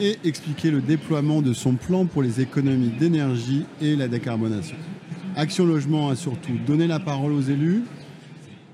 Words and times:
et 0.00 0.18
expliquer 0.24 0.70
le 0.70 0.80
déploiement 0.80 1.42
de 1.42 1.52
son 1.52 1.74
plan 1.74 2.06
pour 2.06 2.22
les 2.22 2.40
économies 2.40 2.92
d'énergie 2.98 3.64
et 3.80 3.96
la 3.96 4.08
décarbonation. 4.08 4.76
Action 5.36 5.66
Logement 5.66 6.08
a 6.08 6.16
surtout 6.16 6.56
donné 6.66 6.86
la 6.86 7.00
parole 7.00 7.32
aux 7.32 7.40
élus 7.40 7.82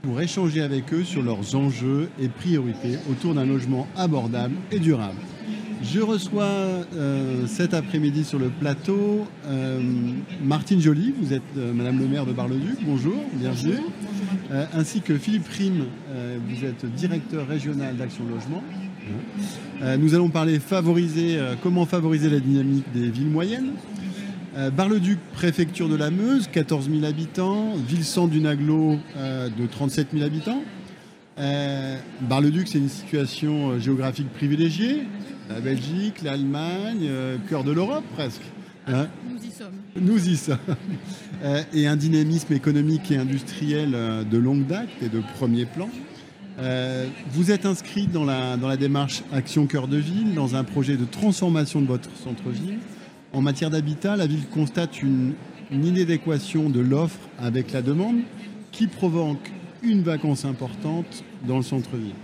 pour 0.02 0.20
échanger 0.20 0.60
avec 0.60 0.92
eux 0.92 1.04
sur 1.04 1.22
leurs 1.22 1.54
enjeux 1.54 2.08
et 2.20 2.28
priorités 2.28 2.98
autour 3.10 3.34
d'un 3.34 3.46
logement 3.46 3.86
abordable 3.96 4.54
et 4.70 4.78
durable. 4.78 5.18
Je 5.82 6.00
reçois 6.00 6.44
euh, 6.44 7.46
cet 7.46 7.74
après-midi 7.74 8.24
sur 8.24 8.38
le 8.38 8.48
plateau 8.48 9.26
euh, 9.46 9.80
Martine 10.42 10.80
Joly, 10.80 11.14
vous 11.20 11.34
êtes 11.34 11.42
euh, 11.58 11.72
Madame 11.74 11.98
le 11.98 12.06
maire 12.06 12.24
de 12.24 12.32
Bar-le-Duc, 12.32 12.78
bonjour, 12.86 13.16
bienvenue, 13.34 13.80
ainsi 14.72 15.00
que 15.00 15.18
Philippe 15.18 15.48
Rime, 15.48 15.86
vous 16.48 16.64
êtes 16.64 16.86
directeur 16.94 17.48
régional 17.48 17.96
d'Action 17.96 18.24
Logement. 18.24 18.62
Euh, 19.82 19.96
nous 19.96 20.14
allons 20.14 20.28
parler 20.28 20.58
favoriser, 20.58 21.36
euh, 21.36 21.54
comment 21.62 21.84
favoriser 21.86 22.30
la 22.30 22.40
dynamique 22.40 22.84
des 22.94 23.10
villes 23.10 23.28
moyennes. 23.28 23.72
Euh, 24.56 24.70
Bar-le-Duc, 24.70 25.18
préfecture 25.32 25.88
de 25.88 25.96
la 25.96 26.10
Meuse, 26.10 26.48
14 26.48 26.88
000 26.88 27.04
habitants. 27.04 27.74
Ville-centre 27.88 28.30
d'une 28.30 28.46
aglo 28.46 28.96
de 29.16 29.66
37 29.66 30.08
000 30.12 30.24
habitants. 30.24 30.62
Bar-le-Duc, 31.36 32.68
c'est 32.68 32.78
une 32.78 32.88
situation 32.88 33.78
géographique 33.80 34.32
privilégiée. 34.32 35.02
La 35.50 35.60
Belgique, 35.60 36.22
l'Allemagne, 36.22 37.10
cœur 37.48 37.64
de 37.64 37.72
l'Europe 37.72 38.04
presque. 38.14 38.42
Hein 38.86 39.08
nous 39.28 39.44
y 39.44 39.50
sommes. 39.50 39.74
Nous 40.00 40.28
y 40.28 40.36
sommes. 40.36 40.58
et 41.74 41.86
un 41.88 41.96
dynamisme 41.96 42.52
économique 42.52 43.10
et 43.10 43.16
industriel 43.16 43.90
de 44.30 44.38
longue 44.38 44.66
date 44.66 44.88
et 45.02 45.08
de 45.08 45.20
premier 45.36 45.66
plan. 45.66 45.88
Euh, 46.58 47.08
vous 47.30 47.50
êtes 47.50 47.66
inscrit 47.66 48.06
dans 48.06 48.24
la, 48.24 48.56
dans 48.56 48.68
la 48.68 48.76
démarche 48.76 49.22
Action 49.32 49.66
Cœur 49.66 49.88
de 49.88 49.96
Ville, 49.96 50.34
dans 50.34 50.54
un 50.54 50.62
projet 50.62 50.96
de 50.96 51.04
transformation 51.04 51.80
de 51.80 51.86
votre 51.86 52.08
centre-ville. 52.16 52.78
En 53.32 53.40
matière 53.40 53.70
d'habitat, 53.70 54.16
la 54.16 54.26
ville 54.26 54.46
constate 54.52 55.02
une, 55.02 55.34
une 55.72 55.84
inadéquation 55.84 56.70
de 56.70 56.80
l'offre 56.80 57.18
avec 57.38 57.72
la 57.72 57.82
demande 57.82 58.18
qui 58.70 58.86
provoque 58.86 59.50
une 59.82 60.02
vacance 60.02 60.44
importante 60.44 61.24
dans 61.46 61.56
le 61.56 61.62
centre-ville. 61.62 62.14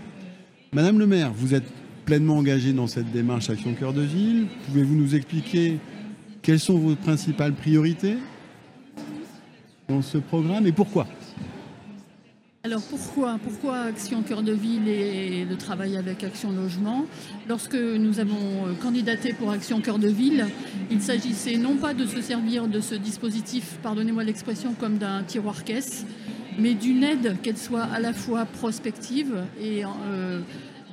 Madame 0.72 1.00
le 1.00 1.06
maire, 1.06 1.32
vous 1.34 1.54
êtes 1.54 1.66
pleinement 2.04 2.36
engagée 2.36 2.72
dans 2.72 2.86
cette 2.86 3.10
démarche 3.10 3.50
Action 3.50 3.74
Cœur 3.74 3.92
de 3.92 4.02
Ville. 4.02 4.46
Pouvez-vous 4.66 4.94
nous 4.94 5.14
expliquer 5.16 5.78
quelles 6.42 6.60
sont 6.60 6.78
vos 6.78 6.94
principales 6.94 7.52
priorités 7.52 8.16
dans 9.88 10.02
ce 10.02 10.18
programme 10.18 10.66
et 10.66 10.72
pourquoi? 10.72 11.06
Alors 12.62 12.82
pourquoi 12.82 13.38
Pourquoi 13.42 13.78
Action 13.80 14.22
Cœur 14.22 14.42
de 14.42 14.52
Ville 14.52 14.86
et 14.86 15.46
le 15.46 15.56
travail 15.56 15.96
avec 15.96 16.22
Action 16.22 16.52
Logement? 16.52 17.06
Lorsque 17.48 17.74
nous 17.74 18.20
avons 18.20 18.66
euh, 18.66 18.74
candidaté 18.82 19.32
pour 19.32 19.50
Action 19.50 19.80
Cœur 19.80 19.98
de 19.98 20.08
Ville, 20.08 20.46
il 20.90 21.00
s'agissait 21.00 21.56
non 21.56 21.76
pas 21.76 21.94
de 21.94 22.04
se 22.04 22.20
servir 22.20 22.68
de 22.68 22.80
ce 22.80 22.94
dispositif, 22.94 23.78
pardonnez-moi 23.82 24.24
l'expression, 24.24 24.74
comme 24.74 24.98
d'un 24.98 25.22
tiroir 25.22 25.64
caisse, 25.64 26.04
mais 26.58 26.74
d'une 26.74 27.02
aide 27.02 27.36
qu'elle 27.42 27.56
soit 27.56 27.84
à 27.84 27.98
la 27.98 28.12
fois 28.12 28.44
prospective 28.44 29.42
et 29.58 29.82
euh, 29.84 30.40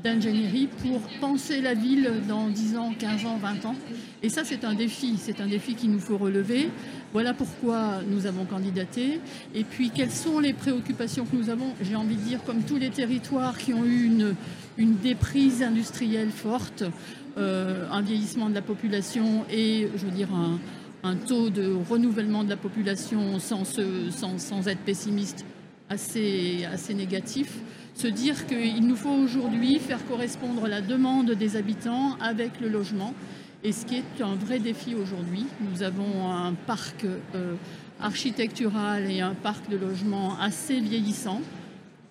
d'ingénierie 0.04 0.68
pour 0.82 1.00
penser 1.20 1.62
la 1.62 1.74
ville 1.74 2.12
dans 2.28 2.48
10 2.48 2.78
ans, 2.78 2.94
15 2.98 3.26
ans, 3.26 3.38
20 3.38 3.66
ans. 3.66 3.76
Et 4.24 4.30
ça, 4.30 4.44
c'est 4.44 4.64
un 4.64 4.74
défi, 4.74 5.16
c'est 5.18 5.42
un 5.42 5.48
défi 5.48 5.76
qu'il 5.76 5.92
nous 5.92 6.00
faut 6.00 6.18
relever. 6.18 6.70
Voilà 7.14 7.34
pourquoi 7.34 8.02
nous 8.08 8.26
avons 8.26 8.46
candidaté. 8.46 9.20
Et 9.56 9.64
puis, 9.64 9.90
quelles 9.90 10.12
sont 10.12 10.40
les 10.40 10.54
préoccupations 10.54 11.26
que 11.26 11.36
nous 11.36 11.50
avons? 11.50 11.74
J'ai 11.82 11.96
envie 11.96 12.16
de 12.16 12.22
dire, 12.22 12.44
comme 12.44 12.64
tous 12.64 12.78
les 12.78 12.90
territoires 12.90 13.58
qui 13.58 13.74
ont 13.74 13.86
eu 13.86 14.06
une, 14.06 14.36
une 14.78 14.98
déprise 14.98 15.64
industrielle 15.64 16.32
forte, 16.32 16.84
euh, 17.38 17.86
un 17.92 18.02
vieillissement 18.02 18.50
de 18.50 18.56
la 18.56 18.62
population 18.62 19.46
et, 19.52 19.88
je 19.96 20.06
veux 20.06 20.12
dire, 20.12 20.30
un, 20.34 21.16
taux 21.28 21.50
de 21.50 21.72
renouvellement 21.90 22.44
de 22.44 22.50
la 22.50 22.58
population 22.58 23.40
sans, 23.40 23.64
sans, 23.64 24.38
sans 24.38 24.68
être 24.68 24.80
pessimiste 24.80 25.46
assez, 25.90 26.66
assez 26.72 26.94
négatif 26.94 27.60
se 27.98 28.08
dire 28.08 28.46
qu'il 28.46 28.86
nous 28.86 28.96
faut 28.96 29.10
aujourd'hui 29.10 29.80
faire 29.80 30.06
correspondre 30.06 30.68
la 30.68 30.82
demande 30.82 31.32
des 31.32 31.56
habitants 31.56 32.16
avec 32.22 32.62
le 32.62 32.70
logement, 32.70 33.14
et 33.64 33.72
ce 33.72 33.86
qui 33.88 33.96
est 33.96 34.22
un 34.22 34.36
vrai 34.36 34.60
défi 34.60 34.94
aujourd'hui. 34.94 35.46
Nous 35.62 35.82
avons 35.82 36.32
un 36.32 36.54
parc 36.54 37.06
euh, 37.06 37.56
architectural 38.00 39.10
et 39.10 39.22
un 39.22 39.34
parc 39.34 39.68
de 39.68 39.78
logement 39.78 40.40
assez 40.40 40.80
vieillissant, 40.80 41.42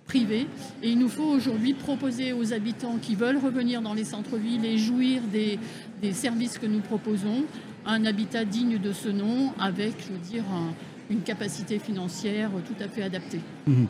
privé, 0.06 0.48
et 0.82 0.91
il 0.91 0.98
nous 0.98 1.09
faut 1.09 1.28
aujourd'hui 1.28 1.72
proposer 1.72 2.32
aux 2.32 2.53
habitants 2.53 2.98
qui 3.00 3.15
veulent 3.15 3.38
revenir 3.38 3.81
dans 3.81 3.94
les 3.94 4.04
centres-villes 4.04 4.65
et 4.65 4.78
jouir 4.78 5.22
des, 5.32 5.60
des 6.03 6.12
services 6.12 6.59
que 6.59 6.66
nous 6.66 6.81
proposons 6.81 7.44
un 7.84 8.04
habitat 8.04 8.44
digne 8.44 8.78
de 8.78 8.92
ce 8.92 9.09
nom 9.09 9.53
avec, 9.60 9.94
je 10.00 10.12
veux 10.12 10.19
dire, 10.19 10.44
un, 10.53 10.75
une 11.10 11.20
capacité 11.20 11.78
financière 11.78 12.50
tout 12.66 12.82
à 12.82 12.88
fait 12.88 13.02
adaptée. 13.02 13.40
Mhm. 13.66 13.86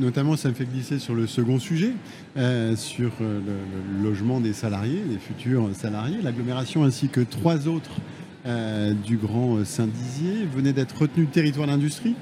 notamment, 0.00 0.36
ça 0.36 0.48
me 0.48 0.54
fait 0.54 0.64
glisser 0.64 0.98
sur 0.98 1.14
le 1.14 1.26
second 1.26 1.58
sujet, 1.58 1.92
euh, 2.36 2.76
sur 2.76 3.12
euh, 3.20 3.40
le, 3.40 4.02
logement 4.02 4.40
des 4.40 4.52
salariés, 4.52 5.02
des 5.08 5.18
futurs 5.18 5.68
salariés. 5.74 6.18
L'agglomération 6.22 6.84
ainsi 6.84 7.08
que 7.08 7.20
trois 7.20 7.68
autres 7.68 7.96
euh, 8.46 8.92
du 8.92 9.16
Grand 9.16 9.64
Saint-Dizier 9.64 10.46
venaient 10.54 10.72
d'être 10.72 11.02
retenus 11.02 11.28
territoire 11.30 11.66
d'industrie, 11.66 12.14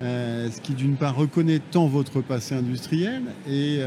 ce 0.00 0.60
qui 0.60 0.74
d'une 0.74 0.96
part 0.96 1.14
reconnaît 1.14 1.60
tant 1.60 1.86
votre 1.86 2.22
passé 2.22 2.56
industriel, 2.56 3.22
et, 3.48 3.80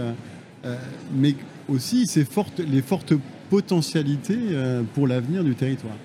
mais 1.13 1.35
aussi 1.67 2.07
fortes, 2.23 2.61
les 2.61 2.81
fortes 2.81 3.13
potentialités 3.49 4.39
pour 4.93 5.07
l'avenir 5.07 5.43
du 5.43 5.55
territoire. 5.55 5.97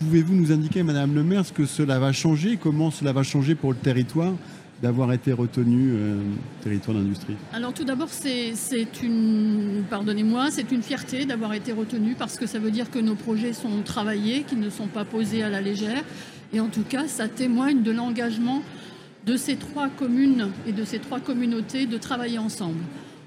Pouvez-vous 0.00 0.34
nous 0.34 0.52
indiquer, 0.52 0.82
Madame 0.82 1.14
le 1.14 1.22
maire, 1.22 1.46
ce 1.46 1.52
que 1.52 1.66
cela 1.66 1.98
va 1.98 2.12
changer, 2.12 2.58
comment 2.60 2.90
cela 2.90 3.12
va 3.12 3.22
changer 3.22 3.54
pour 3.54 3.72
le 3.72 3.78
territoire 3.78 4.32
d'avoir 4.82 5.12
été 5.12 5.32
retenu 5.32 5.92
euh, 5.92 6.18
territoire 6.62 6.96
d'industrie? 6.96 7.36
Alors 7.52 7.72
tout 7.72 7.84
d'abord, 7.84 8.08
c'est 8.10 8.52
une, 9.02 9.84
pardonnez-moi, 9.88 10.50
c'est 10.50 10.72
une 10.72 10.82
fierté 10.82 11.24
d'avoir 11.24 11.54
été 11.54 11.72
retenu 11.72 12.16
parce 12.18 12.36
que 12.36 12.46
ça 12.46 12.58
veut 12.58 12.72
dire 12.72 12.90
que 12.90 12.98
nos 12.98 13.14
projets 13.14 13.52
sont 13.52 13.82
travaillés, 13.84 14.42
qu'ils 14.42 14.60
ne 14.60 14.68
sont 14.68 14.88
pas 14.88 15.04
posés 15.04 15.42
à 15.42 15.48
la 15.48 15.60
légère. 15.60 16.02
Et 16.52 16.60
en 16.60 16.68
tout 16.68 16.82
cas, 16.82 17.06
ça 17.06 17.28
témoigne 17.28 17.82
de 17.82 17.92
l'engagement 17.92 18.62
de 19.26 19.36
ces 19.36 19.56
trois 19.56 19.88
communes 19.88 20.50
et 20.66 20.72
de 20.72 20.84
ces 20.84 20.98
trois 20.98 21.20
communautés 21.20 21.86
de 21.86 21.96
travailler 21.96 22.38
ensemble. 22.38 22.80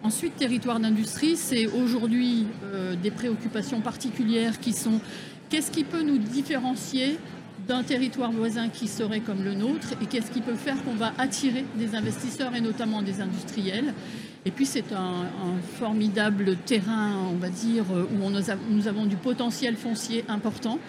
Ensuite, 0.04 0.36
territoire 0.36 0.80
d'industrie, 0.80 1.36
c'est 1.36 1.66
aujourd'hui 1.66 2.46
euh, 2.66 2.96
des 3.02 3.10
préoccupations 3.10 3.82
particulières 3.82 4.60
qui 4.60 4.74
sont 4.74 5.02
Qu'est-ce 5.50 5.72
qui 5.72 5.84
peut 5.84 6.04
nous 6.04 6.18
différencier 6.18 7.18
d'un 7.68 7.84
territoire 7.84 8.32
voisin 8.32 8.70
qui 8.70 8.88
serait 8.88 9.22
comme 9.22 9.44
le 9.44 9.54
nôtre 9.54 9.94
et 10.02 10.06
qu'est-ce 10.06 10.32
qui 10.32 10.42
peut 10.42 10.56
faire 10.56 10.82
qu'on 10.84 10.96
va 10.96 11.14
attirer 11.18 11.64
des 11.76 11.96
investisseurs 11.96 12.54
et 12.56 12.62
notamment 12.62 13.02
des 13.02 13.22
industriels? 13.22 13.94
Et 14.46 14.52
puis 14.52 14.66
c'est 14.66 14.92
un, 14.94 15.26
formidable 15.80 16.58
terrain, 16.66 17.14
on 17.32 17.38
va 17.38 17.50
dire, 17.50 17.86
où 17.92 18.30
nous 18.70 18.88
avons 18.88 19.06
du 19.06 19.16
potentiel 19.16 19.76
foncier 19.76 20.26
important. 20.28 20.80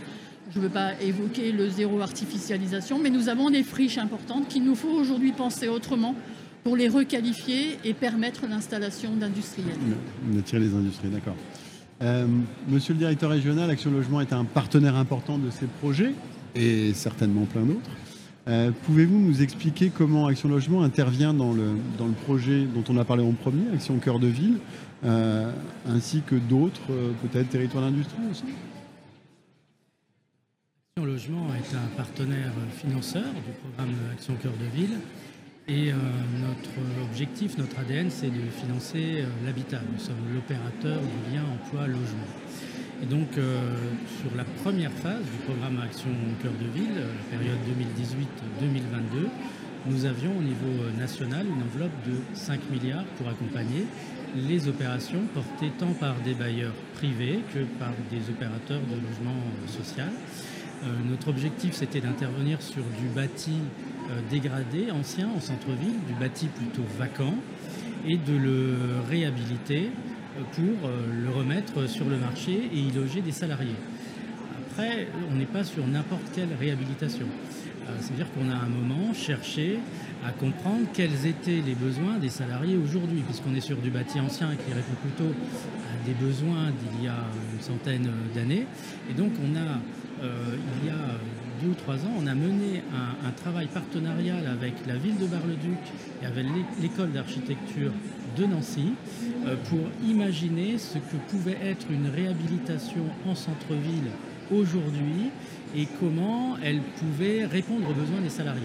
Je 0.52 0.58
ne 0.58 0.64
veux 0.64 0.70
pas 0.70 1.00
évoquer 1.00 1.52
le 1.52 1.68
zéro 1.68 2.00
artificialisation, 2.00 2.98
mais 2.98 3.10
nous 3.10 3.28
avons 3.28 3.50
des 3.50 3.62
friches 3.62 3.98
importantes 3.98 4.48
qu'il 4.48 4.64
nous 4.64 4.74
faut 4.74 4.90
aujourd'hui 4.90 5.32
penser 5.32 5.68
autrement 5.68 6.14
pour 6.64 6.76
les 6.76 6.88
requalifier 6.88 7.78
et 7.84 7.94
permettre 7.94 8.46
l'installation 8.48 9.14
d'industriels. 9.14 9.76
Attirer 10.38 10.60
les 10.60 10.74
industries, 10.74 11.08
d'accord. 11.08 11.36
Euh, 12.00 12.26
monsieur 12.68 12.94
le 12.94 12.98
directeur 12.98 13.30
régional, 13.30 13.70
Action 13.70 13.90
Logement 13.90 14.20
est 14.20 14.32
un 14.32 14.44
partenaire 14.44 14.94
important 14.94 15.38
de 15.38 15.50
ces 15.50 15.66
projets 15.66 16.12
et 16.54 16.92
certainement 16.94 17.44
plein 17.44 17.62
d'autres. 17.62 17.90
Euh, 18.46 18.70
pouvez-vous 18.84 19.18
nous 19.18 19.42
expliquer 19.42 19.90
comment 19.90 20.26
Action 20.26 20.48
Logement 20.48 20.82
intervient 20.82 21.34
dans 21.34 21.52
le, 21.52 21.72
dans 21.98 22.06
le 22.06 22.12
projet 22.12 22.64
dont 22.64 22.84
on 22.88 22.96
a 22.96 23.04
parlé 23.04 23.24
en 23.24 23.32
premier, 23.32 23.64
Action 23.74 23.98
Cœur 23.98 24.20
de 24.20 24.28
Ville, 24.28 24.58
euh, 25.04 25.50
ainsi 25.88 26.22
que 26.24 26.36
d'autres, 26.36 26.80
peut-être 27.22 27.48
territoires 27.48 27.84
d'industrie 27.84 28.22
aussi? 28.30 28.44
Action 30.96 31.12
Logement 31.12 31.48
est 31.56 31.74
un 31.74 31.96
partenaire 31.96 32.52
financeur 32.76 33.24
du 33.24 33.52
programme 33.60 33.94
Action 34.12 34.34
Cœur 34.40 34.52
de 34.52 34.76
Ville 34.76 34.98
et 35.68 35.90
euh, 35.90 35.94
notre 36.40 37.04
objectif, 37.04 37.58
notre 37.58 37.78
ADN, 37.78 38.10
c'est 38.10 38.28
de 38.28 38.50
financer 38.50 39.20
euh, 39.20 39.26
l'habitat. 39.44 39.80
Nous 39.92 39.98
sommes 39.98 40.16
l'opérateur 40.34 40.98
du 41.00 41.34
lien 41.34 41.42
emploi-logement. 41.44 42.28
Et 43.02 43.06
donc, 43.06 43.28
sur 43.34 44.36
la 44.36 44.42
première 44.42 44.90
phase 44.90 45.22
du 45.22 45.38
programme 45.46 45.78
Action 45.80 46.10
Cœur 46.42 46.50
de 46.50 46.66
Ville, 46.76 46.96
la 46.96 47.38
période 47.38 47.58
2018-2022, 48.60 49.28
nous 49.86 50.04
avions 50.04 50.36
au 50.36 50.42
niveau 50.42 50.90
national 50.98 51.46
une 51.46 51.62
enveloppe 51.62 51.94
de 52.04 52.14
5 52.34 52.58
milliards 52.72 53.04
pour 53.16 53.28
accompagner 53.28 53.86
les 54.34 54.66
opérations 54.66 55.20
portées 55.32 55.70
tant 55.78 55.92
par 55.92 56.16
des 56.24 56.34
bailleurs 56.34 56.74
privés 56.94 57.38
que 57.54 57.60
par 57.78 57.92
des 58.10 58.28
opérateurs 58.30 58.80
de 58.80 58.96
logement 58.96 59.38
social. 59.68 60.10
Euh, 60.84 60.86
notre 61.10 61.28
objectif, 61.28 61.74
c'était 61.74 62.00
d'intervenir 62.00 62.62
sur 62.62 62.82
du 63.00 63.08
bâti 63.14 63.52
euh, 63.52 63.97
dégradé, 64.30 64.90
ancien, 64.90 65.28
en 65.28 65.40
centre-ville, 65.40 65.96
du 66.06 66.14
bâti 66.18 66.46
plutôt 66.46 66.84
vacant, 66.98 67.34
et 68.06 68.16
de 68.16 68.36
le 68.36 68.76
réhabiliter 69.08 69.90
euh, 70.38 70.42
pour 70.54 70.88
le 70.88 71.30
remettre 71.30 71.88
sur 71.88 72.08
le 72.08 72.16
marché 72.16 72.70
et 72.72 72.78
y 72.78 72.90
loger 72.92 73.20
des 73.20 73.32
salariés. 73.32 73.76
Après, 74.70 75.08
on 75.30 75.34
n'est 75.34 75.44
pas 75.44 75.64
sur 75.64 75.86
n'importe 75.86 76.22
quelle 76.34 76.50
réhabilitation. 76.58 77.26
C'est-à-dire 78.00 78.26
qu'on 78.32 78.50
a 78.50 78.54
un 78.54 78.68
moment 78.68 79.14
cherché 79.14 79.78
à 80.24 80.30
comprendre 80.30 80.86
quels 80.92 81.26
étaient 81.26 81.62
les 81.64 81.74
besoins 81.74 82.18
des 82.18 82.28
salariés 82.28 82.76
aujourd'hui, 82.76 83.22
puisqu'on 83.22 83.54
est 83.54 83.60
sur 83.60 83.78
du 83.78 83.90
bâti 83.90 84.20
ancien 84.20 84.50
qui 84.56 84.72
répond 84.72 84.94
plutôt 85.02 85.32
à 85.32 86.06
des 86.06 86.14
besoins 86.14 86.70
d'il 86.70 87.04
y 87.04 87.08
a 87.08 87.24
une 87.54 87.60
centaine 87.60 88.10
d'années. 88.34 88.66
Et 89.10 89.14
donc 89.14 89.32
on 89.42 89.56
a, 89.56 89.80
euh, 90.22 90.56
il 90.82 90.88
y 90.88 90.90
a 90.90 91.16
deux 91.60 91.68
ou 91.68 91.74
trois 91.74 91.96
ans, 91.96 92.12
on 92.18 92.26
a 92.26 92.34
mené 92.34 92.82
un, 93.24 93.30
travail 93.32 93.66
partenarial 93.66 94.46
avec 94.46 94.74
la 94.86 94.96
ville 94.96 95.16
de 95.16 95.26
Bar-le-Duc 95.26 95.78
et 96.22 96.26
avec 96.26 96.46
l'école 96.80 97.12
d'architecture 97.12 97.92
de 98.36 98.44
Nancy 98.46 98.92
euh, 99.46 99.54
pour 99.68 99.80
imaginer 100.04 100.78
ce 100.78 100.98
que 100.98 101.16
pouvait 101.30 101.58
être 101.62 101.86
une 101.90 102.08
réhabilitation 102.08 103.04
en 103.26 103.34
centre-ville 103.34 104.10
aujourd'hui 104.50 105.30
et 105.76 105.86
comment 106.00 106.56
elle 106.62 106.80
pouvait 106.80 107.44
répondre 107.44 107.90
aux 107.90 107.94
besoins 107.94 108.20
des 108.20 108.30
salariés. 108.30 108.62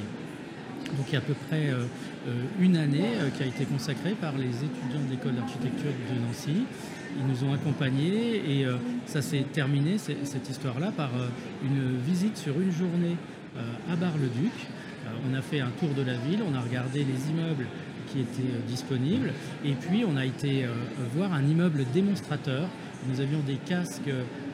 Donc 0.97 1.07
il 1.09 1.13
y 1.13 1.15
a 1.15 1.19
à 1.19 1.21
peu 1.21 1.35
près 1.47 1.69
euh, 1.69 1.85
euh, 2.27 2.43
une 2.59 2.77
année 2.77 3.11
qui 3.37 3.43
a 3.43 3.45
été 3.45 3.65
consacrée 3.65 4.15
par 4.19 4.37
les 4.37 4.47
étudiants 4.47 5.03
de 5.05 5.11
l'école 5.11 5.35
d'architecture 5.35 5.91
de 5.91 6.19
Nancy. 6.25 6.65
Ils 7.17 7.27
nous 7.27 7.49
ont 7.49 7.53
accompagnés 7.53 8.35
et 8.35 8.65
ça 9.05 9.21
s'est 9.21 9.45
terminé, 9.53 9.97
cette 9.97 10.49
histoire-là, 10.49 10.91
par 10.91 11.11
une 11.63 11.97
visite 11.99 12.37
sur 12.37 12.59
une 12.59 12.71
journée 12.71 13.17
à 13.89 13.95
Bar-le-Duc. 13.95 14.51
On 15.29 15.33
a 15.33 15.41
fait 15.41 15.59
un 15.59 15.69
tour 15.79 15.89
de 15.89 16.01
la 16.01 16.13
ville, 16.13 16.41
on 16.49 16.55
a 16.55 16.61
regardé 16.61 16.99
les 16.99 17.29
immeubles 17.29 17.67
qui 18.07 18.21
étaient 18.21 18.57
disponibles 18.67 19.31
et 19.63 19.73
puis 19.73 20.05
on 20.07 20.17
a 20.17 20.25
été 20.25 20.65
voir 21.15 21.33
un 21.33 21.45
immeuble 21.45 21.85
démonstrateur. 21.93 22.67
Nous 23.07 23.21
avions 23.21 23.39
des 23.45 23.57
casques 23.57 24.11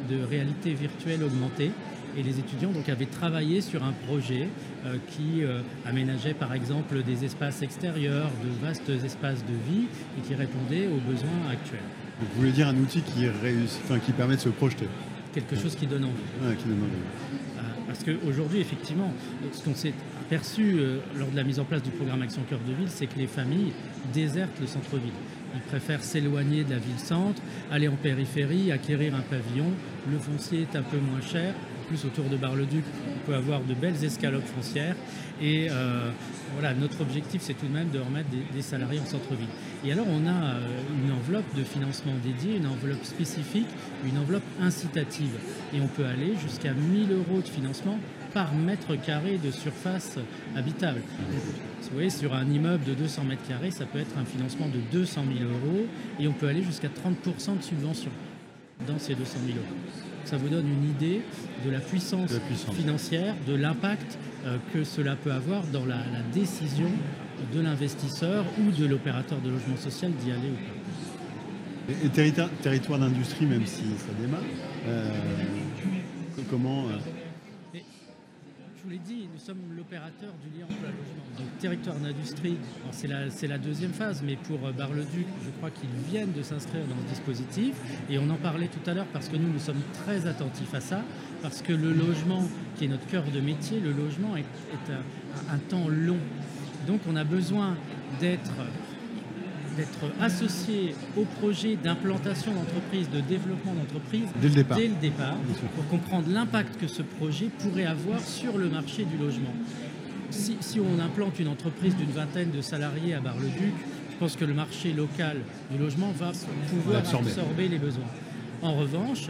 de 0.10 0.24
réalité 0.24 0.74
virtuelle 0.74 1.24
augmentée 1.24 1.72
et 2.18 2.24
les 2.24 2.40
étudiants 2.40 2.72
donc, 2.72 2.90
avaient 2.90 3.06
travaillé 3.06 3.62
sur 3.62 3.84
un 3.84 3.94
projet 4.08 4.48
euh, 4.86 4.96
qui 5.10 5.44
euh, 5.44 5.62
aménageait 5.86 6.34
par 6.34 6.54
exemple 6.54 7.04
des 7.04 7.26
espaces 7.26 7.62
extérieurs, 7.62 8.30
de 8.44 8.66
vastes 8.66 8.90
espaces 8.90 9.44
de 9.46 9.72
vie 9.72 9.86
et 10.18 10.22
qui 10.28 10.36
répondait 10.36 10.88
aux 10.88 11.00
besoins 11.10 11.50
actuels. 11.52 11.80
Vous 12.20 12.28
voulez 12.40 12.52
dire 12.52 12.68
un 12.68 12.76
outil 12.78 13.02
qui, 13.02 13.26
qui 14.06 14.12
permet 14.12 14.36
de 14.36 14.42
se 14.42 14.50
projeter 14.50 14.88
Quelque 15.34 15.56
chose 15.56 15.76
qui 15.76 15.88
donne 15.88 16.06
envie. 16.06 16.56
qui 16.58 16.66
donne 16.66 16.80
envie. 16.84 16.92
Euh, 17.58 17.62
parce 17.88 18.04
qu'aujourd'hui, 18.04 18.60
effectivement, 18.60 19.14
ce 19.54 19.64
qu'on 19.64 19.76
s'est 19.76 19.94
aperçu 20.22 20.80
lors 21.18 21.30
de 21.30 21.36
la 21.36 21.44
mise 21.44 21.60
en 21.60 21.66
place 21.66 21.82
du 21.84 21.92
programme 21.92 22.22
Action 22.22 22.42
Cœur 22.50 22.60
de 22.68 22.74
Ville, 22.74 22.90
c'est 22.90 23.08
que 23.08 23.18
les 23.18 23.28
familles 23.28 23.72
désertent 24.14 24.60
le 24.60 24.68
centre-ville. 24.68 25.14
Ils 25.56 25.62
préfèrent 25.62 26.04
s'éloigner 26.04 26.64
de 26.64 26.72
la 26.72 26.78
ville-centre, 26.78 27.42
aller 27.72 27.88
en 27.88 27.96
périphérie, 27.96 28.72
acquérir 28.72 29.16
un 29.16 29.22
pavillon. 29.22 29.72
Le 30.12 30.20
foncier 30.20 30.62
est 30.72 30.76
un 30.76 30.84
peu 30.84 30.98
moins 30.98 31.22
cher 31.22 31.54
plus 31.90 32.06
autour 32.06 32.26
de 32.26 32.38
Bar-le-Duc, 32.38 32.84
on 33.08 33.26
peut 33.26 33.36
avoir 33.36 33.62
de 33.62 33.74
belles 33.74 34.04
escalopes 34.04 34.46
foncières. 34.46 34.96
Et 35.42 35.68
euh, 35.72 36.12
voilà, 36.54 36.74
notre 36.76 37.02
objectif, 37.02 37.42
c'est 37.42 37.56
tout 37.56 37.66
de 37.66 37.74
même 37.74 37.90
de 37.90 38.00
remettre 38.00 38.30
des, 38.54 38.62
salariés 38.62 39.00
en 39.00 39.06
centre-ville. 39.06 39.48
Et 39.84 39.92
alors, 39.92 40.06
on 40.08 40.28
a 40.28 40.56
euh, 40.56 40.60
une 41.04 41.12
enveloppe 41.12 41.56
de 41.56 41.64
financement 41.64 42.14
dédiée, 42.24 42.58
une 42.58 42.68
enveloppe 42.68 43.04
spécifique, 43.04 43.68
une 44.06 44.20
enveloppe 44.20 44.44
incitative. 44.62 45.34
Et 45.74 45.82
on 45.82 45.88
peut 45.88 46.06
aller 46.06 46.36
jusqu'à 46.42 46.74
1000 46.74 47.12
euros 47.12 47.42
de 47.42 47.48
financement 47.48 47.98
par 48.34 48.54
mètre 48.54 48.96
carré 49.02 49.40
de 49.44 49.50
surface 49.50 50.20
habitable. 50.56 51.02
Vous 51.82 51.96
voyez, 51.96 52.12
sur 52.12 52.36
un 52.36 52.46
immeuble 52.46 52.84
de 52.84 52.94
200 52.94 53.24
mètres 53.24 53.48
carrés, 53.48 53.72
ça 53.72 53.86
peut 53.86 53.98
être 53.98 54.16
un 54.20 54.26
financement 54.26 54.68
de 54.68 54.80
200 54.92 55.24
000 55.40 55.50
euros 55.50 55.88
et 56.20 56.28
on 56.28 56.34
peut 56.34 56.48
aller 56.48 56.62
jusqu'à 56.62 56.90
30% 56.90 57.58
de 57.58 57.64
subvention 57.64 58.12
dans 58.88 59.00
ces 59.00 59.16
200 59.16 59.40
000 59.48 59.58
euros 59.58 59.99
ça 60.30 60.38
vous 60.38 60.50
donne 60.50 60.68
une 60.68 60.92
idée 60.92 61.22
de 61.66 61.72
la 61.72 61.80
puissance, 61.80 62.32
financière, 62.76 63.36
de 63.48 63.56
l'impact 63.56 64.20
euh, 64.46 64.58
que 64.72 64.84
cela 64.84 65.16
peut 65.16 65.32
avoir 65.32 65.64
dans 65.74 65.86
la, 65.86 66.04
décision 66.32 66.90
de 67.52 67.62
l'investisseur 67.62 68.46
ou 68.60 68.70
de 68.70 68.86
l'opérateur 68.86 69.40
de 69.40 69.50
logement 69.50 69.78
social 69.78 70.12
d'y 70.12 70.32
aller 70.32 70.50
ou 70.52 71.92
pas. 71.92 72.06
Et, 72.06 72.10
territoire, 72.10 72.50
territoire 72.62 73.00
d'industrie, 73.00 73.48
même 73.48 73.66
si 73.66 73.82
ça 73.98 74.14
démarre, 74.22 74.42
euh, 74.88 75.10
comment 76.52 76.86
euh, 76.90 76.98
vous 78.90 78.96
l'ai 78.96 79.16
dit, 79.16 79.28
nous 79.32 79.40
sommes 79.40 79.60
l'opérateur 79.78 80.32
du 80.42 80.58
lien 80.58 80.66
emploi-logement. 80.66 81.38
Donc 81.38 81.60
territoire 81.60 81.96
d'industrie, 81.98 82.58
c'est 82.92 83.08
la, 83.08 83.26
la, 83.48 83.58
deuxième 83.60 83.94
phase, 83.94 84.24
mais 84.26 84.36
pour 84.36 84.66
euh, 84.66 84.72
Bar-le-Duc, 84.72 85.28
je 85.44 85.50
crois 85.58 85.70
qu'ils 85.70 85.92
viennent 86.10 86.32
de 86.32 86.42
s'inscrire 86.42 86.82
dans 86.88 86.96
ce 87.06 87.14
dispositif. 87.14 87.76
Et 88.10 88.18
on 88.18 88.28
en 88.32 88.38
parlait 88.38 88.68
tout 88.68 88.90
à 88.90 88.96
l'heure 88.96 89.06
parce 89.14 89.30
que 89.30 89.36
nous, 89.36 89.48
nous 89.48 89.60
sommes 89.60 89.82
très 90.04 90.26
attentifs 90.26 90.74
à 90.74 90.82
ça, 90.82 91.04
parce 91.44 91.62
que 91.62 91.72
le 91.72 91.94
logement, 91.94 92.44
qui 92.78 92.86
est 92.86 92.88
notre 92.88 93.06
cœur 93.06 93.26
de 93.32 93.40
métier, 93.40 93.80
le 93.80 93.92
logement 93.92 94.36
est, 94.36 94.46
un 95.52 95.58
temps 95.70 95.88
long. 95.88 96.18
Donc 96.88 97.02
on 97.08 97.16
a 97.16 97.24
besoin 97.24 97.76
d'être 98.20 98.54
d'être 99.80 100.14
associé 100.22 100.94
au 101.18 101.24
projet 101.24 101.76
d'implantation 101.76 102.54
d'entreprise, 102.54 103.10
de 103.10 103.22
développement 103.22 103.74
d'entreprise 103.74 104.28
dès 104.42 104.50
le 104.50 104.56
départ, 104.56 104.78
dès 104.78 104.88
le 104.88 104.96
départ 104.96 105.38
pour 105.76 105.88
comprendre 105.88 106.30
l'impact 106.30 106.80
que 106.80 106.88
ce 106.88 107.02
projet 107.02 107.48
pourrait 107.60 107.86
avoir 107.86 108.20
sur 108.20 108.58
le 108.58 108.70
marché 108.70 109.06
du 109.06 109.18
logement. 109.18 109.54
Si, 110.32 110.80
on 110.80 111.00
implante 111.00 111.40
une 111.40 111.48
entreprise 111.48 111.96
d'une 111.96 112.12
vingtaine 112.12 112.52
de 112.52 112.62
salariés 112.62 113.16
à 113.16 113.20
Bar-le-Duc, 113.20 113.74
je 114.12 114.18
pense 114.18 114.36
que 114.36 114.46
le 114.46 114.54
marché 114.54 114.94
local 114.94 115.38
du 115.72 115.78
logement 115.78 116.12
va 116.12 116.32
pouvoir 116.70 117.00
absorber. 117.00 117.68
les 117.68 117.80
besoins. 117.80 118.06
En 118.62 118.76
revanche, 118.76 119.30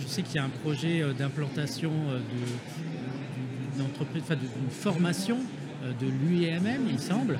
je 0.00 0.06
sais 0.06 0.22
qu'il 0.22 0.36
y 0.36 0.38
a 0.38 0.44
un 0.44 0.50
projet 0.50 1.00
euh, 1.02 1.14
d'implantation 1.14 1.90
euh, 2.10 2.18
d'une 3.74 4.70
formation 4.70 5.38
euh, 5.82 5.92
de 5.98 6.06
l'UIMM, 6.06 6.82
il 6.90 6.98
semble, 6.98 7.38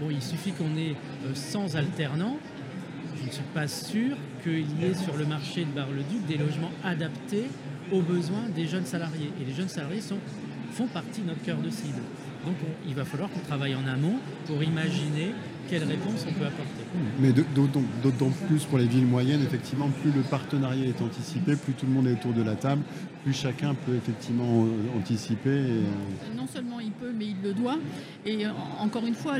Bon, 0.00 0.10
il 0.10 0.22
suffit 0.22 0.52
qu'on 0.52 0.76
ait 0.76 0.94
100 1.34 1.74
euh, 1.74 1.78
alternants. 1.78 2.36
Je 3.20 3.26
ne 3.26 3.30
suis 3.30 3.42
pas 3.52 3.66
sûr 3.66 4.16
qu'il 4.42 4.66
y 4.80 4.84
ait 4.84 4.94
sur 4.94 5.16
le 5.16 5.26
marché 5.26 5.64
de 5.64 5.70
Bar-le-Duc 5.70 6.24
des 6.26 6.36
logements 6.36 6.70
adaptés 6.84 7.46
aux 7.90 8.02
besoins 8.02 8.48
des 8.54 8.66
jeunes 8.66 8.86
salariés. 8.86 9.32
Et 9.40 9.44
les 9.44 9.52
jeunes 9.52 9.68
salariés 9.68 10.00
font 10.72 10.86
partie 10.86 11.22
de 11.22 11.26
notre 11.28 11.42
cœur 11.42 11.58
de 11.58 11.70
cible. 11.70 12.00
Donc 12.46 12.54
il 12.86 12.94
va 12.94 13.04
falloir 13.04 13.28
qu'on 13.30 13.40
travaille 13.40 13.74
en 13.74 13.86
amont 13.88 14.18
pour 14.46 14.62
imaginer 14.62 15.32
quelles 15.68 15.84
réponses 15.84 16.26
on 16.28 16.32
peut 16.32 16.46
apporter. 16.46 16.82
Mais 17.20 17.32
d'autant 17.32 18.30
plus 18.48 18.64
pour 18.64 18.78
les 18.78 18.86
villes 18.86 19.06
moyennes, 19.06 19.42
effectivement, 19.42 19.88
plus 20.02 20.10
le 20.10 20.22
partenariat 20.22 20.86
est 20.86 21.02
anticipé, 21.02 21.56
plus 21.56 21.74
tout 21.74 21.86
le 21.86 21.92
monde 21.92 22.06
est 22.06 22.12
autour 22.12 22.32
de 22.32 22.42
la 22.42 22.54
table, 22.54 22.82
plus 23.24 23.32
chacun 23.32 23.74
peut 23.74 23.94
effectivement 23.96 24.64
euh, 24.64 24.98
anticiper. 24.98 25.50
Euh, 25.50 25.82
non 26.36 26.46
seulement 26.46 26.80
il 26.80 26.92
peut, 26.92 27.12
mais 27.16 27.26
il 27.26 27.36
le 27.42 27.52
doit. 27.52 27.78
Et 28.26 28.46
encore 28.80 29.06
une 29.06 29.14
fois, 29.14 29.34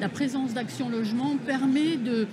la 0.00 0.08
présence 0.08 0.54
d'Action 0.54 0.88
Logement 0.88 1.36
permet 1.44 1.96
de 1.96 2.26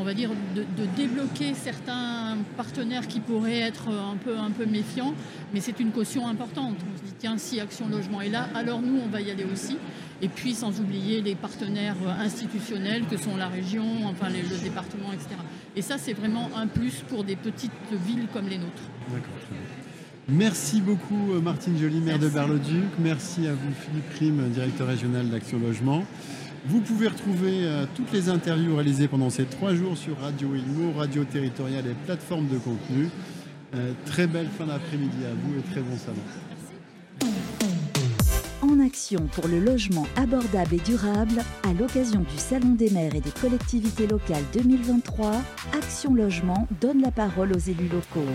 on 0.00 0.04
va 0.04 0.14
dire, 0.14 0.30
de, 0.54 0.64
débloquer 0.96 1.54
certains 1.54 2.38
partenaires 2.56 3.06
qui 3.06 3.20
pourraient 3.20 3.60
être 3.60 3.88
un 3.88 4.16
peu, 4.16 4.38
un 4.38 4.50
peu 4.50 4.66
méfiants, 4.66 5.14
mais 5.52 5.60
c'est 5.60 5.78
une 5.78 5.90
caution 5.90 6.26
importante. 6.26 6.76
On 6.92 6.98
se 6.98 7.02
dit, 7.02 7.14
tiens, 7.18 7.36
si 7.36 7.60
Action 7.60 7.88
Logement 7.88 8.22
est 8.22 8.30
là, 8.30 8.48
alors 8.54 8.80
nous, 8.80 8.98
on 9.04 9.08
va 9.08 9.20
y 9.20 9.30
aller 9.30 9.44
aussi. 9.44 9.76
Et 10.22 10.28
puis, 10.28 10.54
sans 10.54 10.80
oublier 10.80 11.22
les 11.22 11.34
partenaires 11.34 11.96
institutionnels 12.18 13.04
que 13.06 13.16
sont 13.16 13.36
la 13.36 13.48
région, 13.48 13.84
enfin 14.06 14.28
le 14.28 14.62
département, 14.62 15.12
etc. 15.12 15.28
Et 15.76 15.82
ça, 15.82 15.96
c'est 15.98 16.12
vraiment 16.12 16.50
un 16.56 16.66
plus 16.66 17.02
pour 17.08 17.24
des 17.24 17.36
petites 17.36 17.72
villes 18.06 18.26
comme 18.32 18.48
les 18.48 18.58
nôtres. 18.58 18.82
D'accord. 19.10 19.34
Merci 20.32 20.80
beaucoup 20.80 21.32
euh, 21.32 21.40
Martine 21.40 21.76
Joly, 21.76 22.00
maire 22.00 22.18
de 22.18 22.28
Bar-le-Duc. 22.28 22.84
Merci 23.00 23.48
à 23.48 23.52
vous 23.52 23.72
Philippe 23.80 24.18
Rime, 24.18 24.48
directeur 24.50 24.86
régional 24.86 25.28
d'Action 25.28 25.58
Logement. 25.58 26.04
Vous 26.66 26.80
pouvez 26.80 27.08
retrouver 27.08 27.64
euh, 27.64 27.86
toutes 27.94 28.12
les 28.12 28.28
interviews 28.28 28.74
réalisées 28.74 29.08
pendant 29.08 29.30
ces 29.30 29.44
trois 29.44 29.74
jours 29.74 29.96
sur 29.96 30.18
Radio 30.18 30.54
Ilmo, 30.54 30.92
Radio 30.98 31.24
Territoriale 31.24 31.86
et 31.86 31.94
plateformes 32.06 32.48
de 32.48 32.58
contenu. 32.58 33.08
Euh, 33.74 33.92
très 34.04 34.26
belle 34.26 34.48
fin 34.48 34.66
d'après-midi 34.66 35.24
à 35.24 35.34
vous 35.34 35.58
et 35.58 35.62
très 35.72 35.80
bon 35.80 35.96
salon. 35.96 36.22
action 38.90 39.28
pour 39.32 39.46
le 39.46 39.60
logement 39.60 40.06
abordable 40.16 40.74
et 40.74 40.78
durable 40.78 41.42
à 41.62 41.72
l'occasion 41.72 42.20
du 42.20 42.38
Salon 42.38 42.74
des 42.74 42.90
maires 42.90 43.14
et 43.14 43.20
des 43.20 43.30
collectivités 43.30 44.06
locales 44.06 44.44
2023, 44.52 45.32
Action 45.72 46.14
Logement 46.14 46.66
donne 46.80 47.00
la 47.00 47.10
parole 47.10 47.52
aux 47.52 47.58
élus 47.58 47.88
locaux. 47.88 48.26